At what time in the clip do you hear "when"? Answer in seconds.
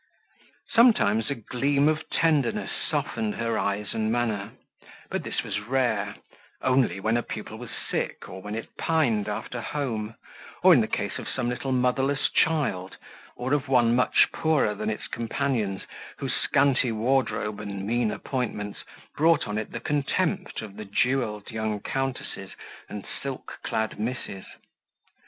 6.99-7.17, 8.41-8.55